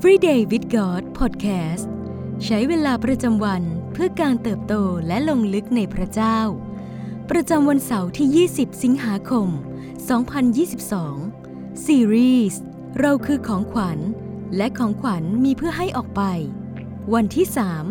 [0.00, 1.86] Everyday with God Podcast
[2.44, 4.74] ใช้เวลาประจำวันเพื่อการเติบโต
[5.06, 6.38] และลงลึกในพระเจ้า
[7.30, 9.48] ประจำวันเสาร์ที่ 20 สิงหาคม
[11.06, 12.62] 2022 ซีรีส์
[13.00, 13.98] เราคือของขวัญ
[14.56, 16.22] และของขวัญมีเพื่อให้ออกไป
[17.14, 17.46] วันที่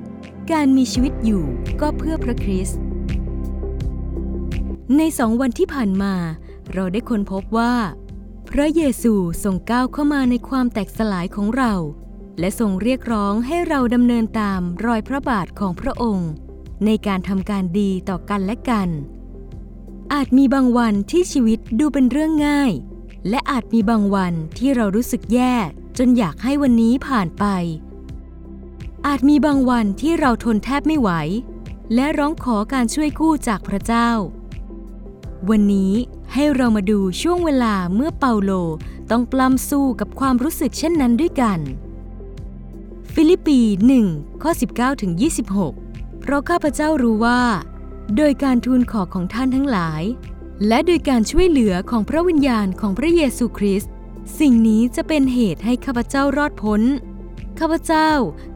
[0.00, 1.44] 3 การมีชีวิตอยู่
[1.80, 2.80] ก็เพื่อพระคริสต์
[4.96, 6.14] ในสองวันที่ผ่านมา
[6.74, 7.74] เราได้ค้นพบว่า
[8.56, 11.72] พระเยซูทรงก้าวเข้ามาในความแตกสลายของเรา
[12.38, 16.30] และทรงเรียกร้องให้เราดำเนินตามรอยพระบาทของพระองค์
[16.84, 18.88] ในการทำการดีต่อกันและกัน
[20.14, 22.72] อาจมีบางวันที่ชีวิตดูเป็นเรื่องง่าย
[23.28, 25.54] และอาจมีบางวันที่เรารู้สึกแย่
[25.98, 27.44] จนอยากให้วันนี้ผ่านไป
[29.06, 31.10] อาจมีบางวันที่เราทนแทบไม่ไหว
[31.94, 34.10] และร้องขอการช่วยกู้จากพระเจ้า
[35.50, 35.92] วันนี้
[36.32, 38.52] ให้เรามาดูช่วงเวลาเมื่อเปาโล
[39.10, 41.58] ต้องปล้ำสู้กับความรู้สึกเช่นนั้นด้วยกัน
[43.12, 43.60] ฟิลิปปี
[44.02, 45.12] 1ข้อ 19ถึง
[45.66, 47.42] 26 เพราะข้าพเจ้ารู้ว่า
[48.16, 50.02] โดยการทูลขอของท่านทั้งหลาย
[50.68, 53.90] และโดยการช่วยเหลือของพระวิญญาณของพระเยซูคริสต์
[54.38, 56.82] สิ่งนี้จะเป็นเหตุให้ข้าพเจ้ารอดพ้น
[57.58, 58.10] ข้าพเจ้า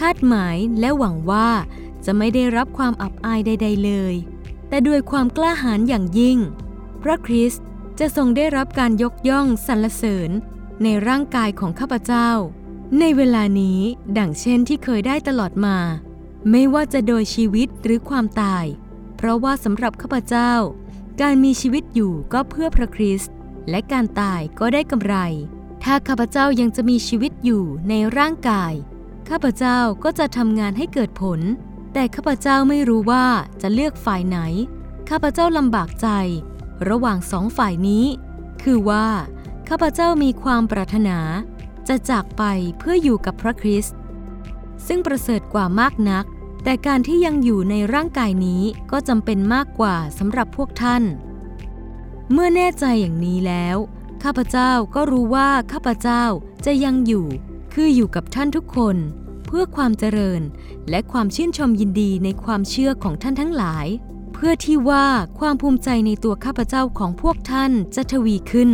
[0.00, 1.48] คาดหมายและหวังว่า
[2.04, 4.14] จะไม่ได้รับความอับอายใด ๆ เลย
[4.68, 6.38] แต่ด้วยความกล้าหาญอย่างยิ่ง
[7.02, 7.64] พระคริสต์
[7.98, 10.30] จะทรงได้รับการยกย่องสรรเสริญ
[10.82, 12.30] ในร่างกายของข้าพเจ้า
[13.00, 13.80] ในเวลานี้
[14.18, 15.78] ดังเช่นที่เคยได้ตลอดมา
[16.50, 18.64] ไม่ว่าจะโดยชีวิตหรือความตาย
[19.16, 20.52] เพราะว่าสำหรับข้าพเจ้า
[21.20, 23.34] การมีชีวิตอยู่ก็เพื่อพระคริสต์
[23.70, 25.16] และการตายก็ได้กำไร
[25.84, 28.72] ถ้าข้าพเจ้ายังจะมีชีวิตอยู่ในร่างกาย
[29.28, 31.40] ข้าพเจ้าก็จะทำงานให้เกิดผล
[31.94, 33.26] แต่ข้าพเจ้าไม่รู้ว่า
[33.62, 34.38] จะเลือกฝ่ายไหน
[35.10, 36.08] ข้าพเจ้าลำบากใจ
[36.88, 38.04] ระหว่างสองฝ่ายนี้
[38.62, 39.06] คือว่า
[39.68, 41.18] ข้าพเจ้ามีความปรารถนา
[41.88, 42.42] จะจากไป
[42.78, 43.96] เพื่ออยู่กับพระคริสต์
[44.86, 46.24] ซึ่งประเสริฐกว่ามากนัก
[46.64, 51.02] แต่การที่ยังอยู่ในร่างกายนี้ก็จำเป็นมากกว่าสำหรับพวกท่าน
[52.32, 53.76] เมื่อแน่ใจอย่างนี้แล้ว
[54.22, 56.24] ข้าพเจ้าก็รู้ว่าข้าพเจ้า
[56.66, 57.26] จะยังอยู่
[57.74, 58.96] คืออยู่กับท่านทุกคน
[59.46, 60.42] เพื่อความเจริญ
[60.90, 63.86] และความชื่นชมยินดีในความเชื่อของท่านทั้งหลาย
[64.42, 65.06] พื่อที่ว่า
[65.38, 68.70] ความภูมิใจในตัวข้าพเจ้าของพวกท่านจะทวีขึ้น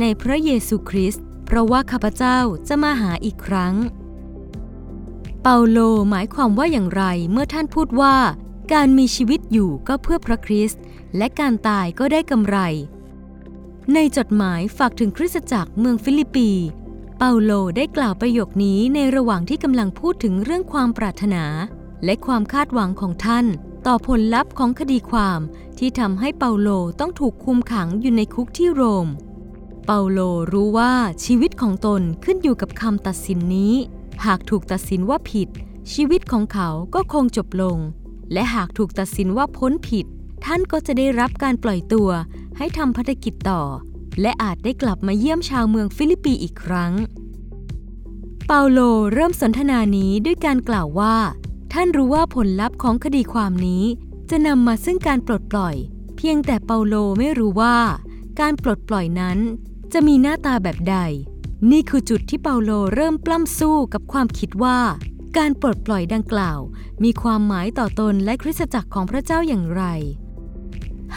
[0.00, 3.74] ในพระเยซูคริสต์เพราะว่าข้าพเจ้าจะมาหาอีกครั้ง
[5.42, 5.78] เปาโล
[6.10, 8.16] หมายความว่าอย่างไรเมื่อท่านพูดว่า
[8.72, 10.80] การมีชีวิตอยู่ก็เพื่อพระคริสต์
[11.16, 12.58] และการตายก็ได้กำไร
[13.94, 16.50] ในจดหมายฝากถึงคริสตจักรเมืองฟิลิปปี
[17.18, 21.44] เปาโลได้กล่าวประโยคนี้ในระหว่างที่กำลังพูดถึงเรื่องความปรารถนา
[22.04, 23.46] และความคาดหวังของท่าน
[23.92, 25.40] ต่อผลลัพธ์ของคดีความ
[25.78, 26.68] ที่ทำให้เปาโล
[27.00, 29.08] ต้องถูกคุมขังอยู่ในคุกที่โรม
[29.86, 30.20] เปาโล
[30.52, 30.92] รู้ว่า
[31.24, 33.74] ชีวิตของตนขึ้นอยู่กับคำตัดสินนี้
[34.24, 35.48] หากถูกตัดสินว่าผิด
[35.92, 37.78] ชีวิตของเขาก็คงจบลง
[38.32, 40.06] และหากถูกตัดสินว่าพ้นผิด
[40.44, 42.08] ท่านก็จะได้รับการปล่อยตัว
[42.56, 43.62] ให้ทำภารกิจต่อ
[44.20, 46.92] และอาจได้กลับมาเยี่ยมชาวเมืองฟิลิปปีอีกครั้ง
[48.46, 48.78] เปาโล
[49.14, 51.16] เริ่มสนทนานี้ด้วยการกล่าวว่า
[51.72, 53.84] ท่านรู้ว่าผลลัพธ์ของคดีความนี้
[54.30, 55.74] จะนำมาซึ่งการปลดปล่อย
[56.16, 57.76] เพียงแต่เปาโลไม่รู้ว่า
[58.40, 59.38] การปลดปล่อยนั้น
[59.92, 60.96] จะมีหน้าตาแบบใด
[61.70, 64.78] นี่คือจุดที่เปาโลเริ่มปล้ำสู้กับความคิดว่า
[65.36, 66.58] การปลดปล่อยดังกล่าว
[67.04, 69.84] มีความหมายต่อตนและคริสตจักรของพระเจ้าอย่างไร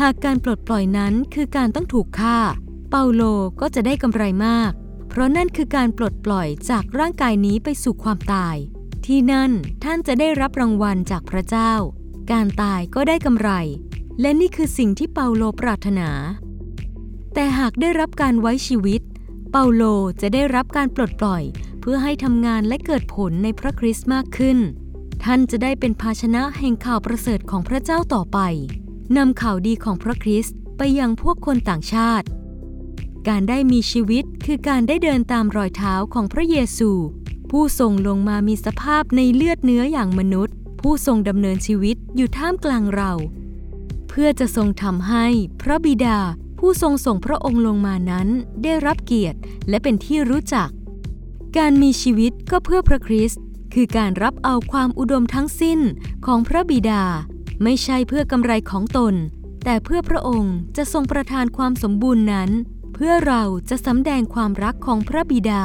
[0.00, 2.38] หากการปลดปล่อยนั้นคือการต้องถูกฆ่า
[2.90, 3.22] เปาโล
[3.60, 4.72] ก็จะได้กำไรมาก
[5.08, 8.56] เพราะนั่นคือการปลดปล่อยจากร่างกายนี้ไปสู่ความตาย
[9.06, 9.50] ที่นั่น
[9.84, 11.72] ท่านจะได้รับรางวัลจากพระเจ้า
[12.32, 13.50] การตายก็ได้กำไร
[14.20, 16.08] และนี่คือสิ่งที่เปาโลปรารถนา
[17.34, 19.00] แต่หากได้รับการไว้ชีวิต
[19.50, 19.82] เปาโล
[20.20, 21.42] จะได้รับการปลดปล่อย
[21.80, 24.58] เพื่อให้ทำงานและเกิดผลในพระคริสต์มากขึ้น
[25.24, 28.38] ท่านจะได้เป็นภาชนะแห่งข่าวประเสริฐของพระเจ้าต่อไป
[29.16, 32.26] นำข่าวดีของพระคริสต์ไปยังพวกคนต่างชาติ
[33.28, 36.90] การได้มีชีวิตคือการได้เดินตามรอยเท้าของพระเยซู
[37.50, 43.12] ผู้ทรงลงมามีสภาพในเลือดเนื้ออย่างมนุษย์ ผู้ทรงดำเนินชีวิตอยู่ท่ามกลางเรา
[44.08, 45.26] เพื่อจะทรงทำให้
[45.62, 46.18] พระบิดา
[46.58, 48.28] ผู้ทรงส่งพระองค์ลงมานั้น
[48.62, 49.38] ได้รับเกียรติ
[49.68, 50.68] และเป็นที่รู้จัก
[51.58, 53.42] การมีชีวิตก็เพื่อพระคริสต์
[53.74, 55.80] คือการรับเอาความอุดมทั้งสิ้น
[56.26, 57.02] ของพระบิดา
[57.62, 59.14] ไม่ใช่เพื่อกำไรของตน
[59.64, 62.50] แต่เพื่อพระองค์จะทรงประทานความสมบูรณ์นั้น
[62.94, 65.62] เพื่อเราจะสำแดงความรักของพระบิดา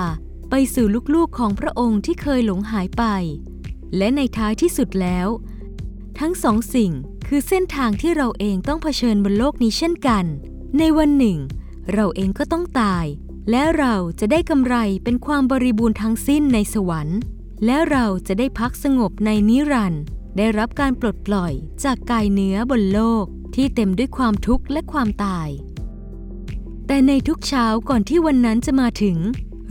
[0.50, 3.04] ไปสู่ลูกๆของพระองค์ที่เคยหลงหายไป
[3.98, 5.28] และในท้ายที่สุดแล้ว
[6.20, 6.92] ทั้งสองสิ่ง
[7.28, 10.26] คือเส้นทางที่เราเองต้องเผชิญบนโลกนี้เช่นกัน
[10.80, 11.38] ในวันหนึ่ง
[11.94, 13.06] เราเองก็ต้องตาย
[13.50, 17.20] และเราจะได้กำไรเป็นความบริบูรณ์ทั้งสิ้นในสวรรค์
[17.66, 20.04] และเราจะได้พักสงบในนิรันดร์
[20.38, 21.54] ได้รับการปลดปล่อย
[21.84, 23.26] จากกายเนื้อบนโลก
[23.56, 25.50] ที่เต็มด้วยความทุกข์และความตาย
[26.88, 29.18] แต่ในทุกเช้าก่อนที่วันนั้นจะมาถึง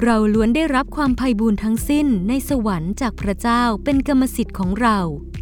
[0.03, 4.99] เราล้วนได้รับความภัยบูรณ์ทั้งสิ้นในสวรรค์จากพระเจ้าเป็นกรรมสิทธิ์ของเรา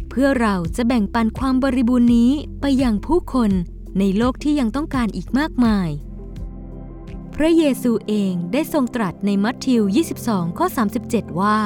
[0.09, 3.51] เพื่อเราจะแบ่งปันความบริบูรณ์นี้ไปยังผู้คน
[3.99, 5.89] ในโลกที่ยังต้องการอีกมากมาย
[7.35, 9.81] พระเยซูเองได้ทรงตรัสในมัทธิว
[10.19, 10.67] 22 ข้อ
[11.03, 11.59] 37 ว่า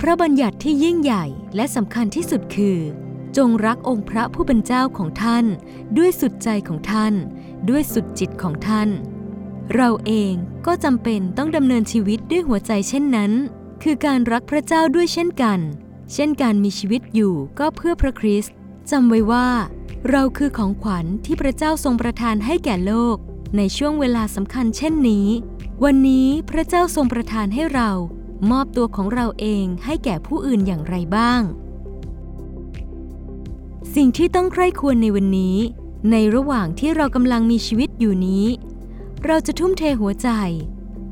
[0.00, 1.24] พระบัญญัติที่ยิ่งใหญ่
[1.56, 2.78] และสำคัญที่สุดคือ
[3.36, 5.44] จงรักองค์พระผู้เป็นเจ้าของท่าน
[5.96, 7.14] ด้วยสุดใจของท่าน
[7.68, 8.88] ด้วยสุดจิตของท่าน
[9.74, 10.32] เราเอง
[10.66, 13.32] ก็จำเป็นต้องดำเนินชีวิตด้วยหัวใจเช่นนั้น
[13.82, 15.58] คือการรักพระเจ้าด้วยเช่นกัน
[16.12, 18.54] เช่นการมีชีวิตอยู่ก็เพื่อพระคริสต์
[18.90, 19.48] จำไว้ว่า
[20.10, 23.16] เราคือของขวัญที่พระเจ้าทรงประทานให้แก่โลก
[23.56, 25.26] ในช่วงเวลาสำคัญเช่นนี้
[25.84, 27.90] วันนี้พระเจ้าทรงประทานให้เรา
[28.50, 31.42] มอบตัวของเราเองให้แก่ผู้อื่นอย่างไรบ้าง
[33.94, 35.56] สิ่งที่ต้องใคร่ควรในวันนี้
[36.10, 38.44] ในระหว่างที่เรากำลังมีชีวิตอยู่นี้
[39.24, 40.28] เราจะทุ่มเทหัวใจ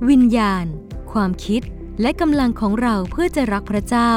[0.08, 0.66] วิญญาณ
[1.12, 1.62] ความคิด
[2.00, 4.12] และกำลังของเราเพื่อจะรักพระเจ้า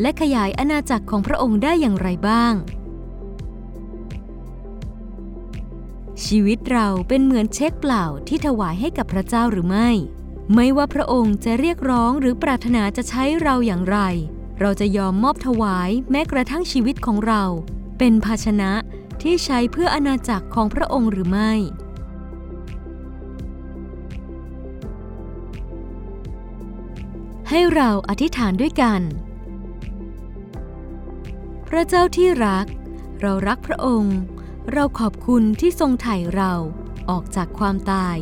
[0.00, 2.54] และขยายอาณาจักรของพระองค์ได้อย่างไรบ้าง
[6.24, 9.88] ชีวิตเราเป็นเหมือนเช็คเปล่าที่ถวายให้กับพระเจ้าหรือไม่
[10.54, 13.98] ไม่ว่าพระองค์จะเรียกร้องหรือปรารถนาจะใช้เราอย่างไร
[14.60, 17.42] เราจะยอมมอบถวายแม้กระทั่งชีวิตของเรา
[17.98, 18.72] เป็นภาชนะ
[19.22, 21.52] ที่ใช้เพื่ออาณาจักรของพระองค์หรือไม่
[27.52, 29.00] ให้เราอธิษฐานด้วยกัน
[31.68, 32.66] พระเจ้าที่รัก
[33.20, 34.18] เรารักพระองค์
[34.72, 36.52] เราขอบคุณที่ทรงไถ่เรา
[37.10, 38.16] ออกจากความตาย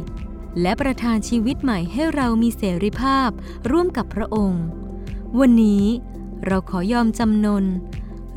[0.61, 3.28] และประทานชีวิตใหม่ให้เรามีเสรีภาพ
[3.70, 4.64] ร่วมกับพระองค์
[5.40, 5.84] วันนี้
[6.46, 7.64] เราขอยอมจำนน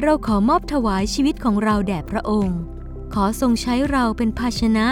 [0.01, 2.59] เราขอมอบถวายชีวิตของเราแด่พระองค์
[3.13, 4.87] ขอทรงใช้เราเป็นภาชนะ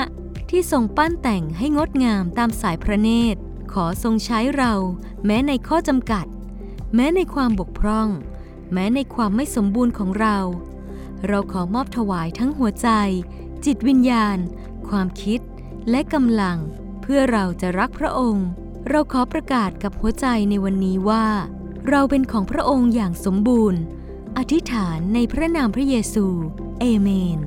[0.49, 3.41] ที่ทรงปั้นแต่งให้งดงามตามสายพระเนตร
[3.83, 4.73] อทรงใช้เรา
[5.25, 6.25] แม้ในข้อจำกัด
[6.95, 8.09] แม้ในความบกพร่อง
[8.73, 10.37] แม้ในความไม่สมบูรณ์ของเรา
[11.27, 12.89] เราขอมอบถวายทั้งหัวใจ
[13.65, 14.37] จิตวิญญาณ
[14.89, 15.39] ความคิด
[15.89, 16.57] และกำลัง
[17.01, 18.47] เพื่อเราจะรักพระองค์
[18.89, 21.25] เราขอประกาศกับหัวใจในวันนี้ว่า
[21.89, 23.81] เราเป็นของพระองค์อย่างสมบูรณ์
[24.37, 26.25] อธิษฐานในพระนามพระเยซู
[26.79, 27.39] เอเมน